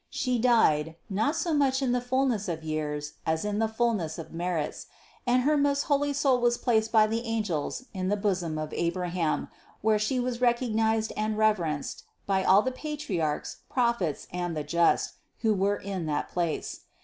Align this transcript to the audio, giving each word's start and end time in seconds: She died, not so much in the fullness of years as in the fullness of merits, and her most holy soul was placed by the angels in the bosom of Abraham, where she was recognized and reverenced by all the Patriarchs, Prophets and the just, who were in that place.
She 0.09 0.39
died, 0.39 0.95
not 1.11 1.35
so 1.35 1.53
much 1.53 1.79
in 1.83 1.91
the 1.91 2.01
fullness 2.01 2.49
of 2.49 2.63
years 2.63 3.13
as 3.23 3.45
in 3.45 3.59
the 3.59 3.67
fullness 3.67 4.17
of 4.17 4.33
merits, 4.33 4.87
and 5.27 5.43
her 5.43 5.55
most 5.55 5.83
holy 5.83 6.11
soul 6.11 6.41
was 6.41 6.57
placed 6.57 6.91
by 6.91 7.05
the 7.05 7.23
angels 7.23 7.85
in 7.93 8.09
the 8.09 8.17
bosom 8.17 8.57
of 8.57 8.73
Abraham, 8.73 9.47
where 9.83 9.99
she 9.99 10.19
was 10.19 10.41
recognized 10.41 11.13
and 11.15 11.37
reverenced 11.37 12.01
by 12.25 12.43
all 12.43 12.63
the 12.63 12.71
Patriarchs, 12.71 13.57
Prophets 13.69 14.25
and 14.33 14.57
the 14.57 14.63
just, 14.63 15.17
who 15.41 15.53
were 15.53 15.77
in 15.77 16.07
that 16.07 16.29
place. 16.29 16.79